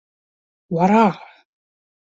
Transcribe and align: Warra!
Warra! 0.75 1.05